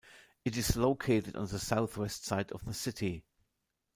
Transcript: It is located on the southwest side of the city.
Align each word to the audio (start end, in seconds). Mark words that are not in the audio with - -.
It 0.43 0.57
is 0.57 0.75
located 0.75 1.35
on 1.35 1.45
the 1.45 1.59
southwest 1.59 2.25
side 2.25 2.51
of 2.53 2.65
the 2.65 2.73
city. 2.73 3.23